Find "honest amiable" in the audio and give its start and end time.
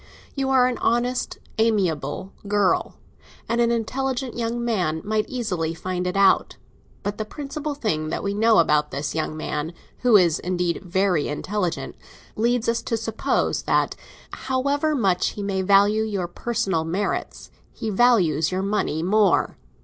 0.79-2.33